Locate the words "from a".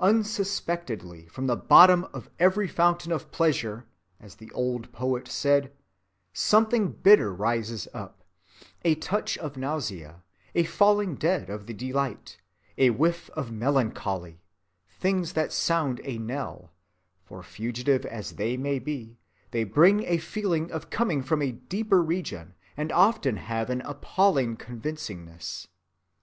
21.22-21.52